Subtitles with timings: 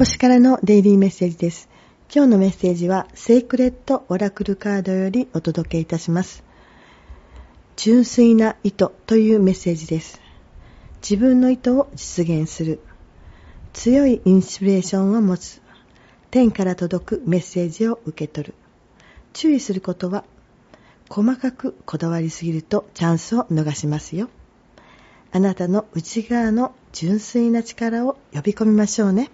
[0.00, 1.68] 星からのデイリーメッセージです。
[2.10, 6.42] 今日のメッセージは、セイクレットオラクルカードよりお届けいたします。
[7.76, 10.18] 純粋な意図というメッセージです。
[11.02, 12.80] 自分の意図を実現する。
[13.74, 15.60] 強いインスピレーションを持つ。
[16.30, 18.54] 天から届くメッセージを受け取る。
[19.34, 20.24] 注意することは、
[21.10, 24.30] 細かくこだわりすぎるとチャンスを逃しますよ。
[25.30, 29.30] あなたの内側の純粋な力を呼び込みましょうね。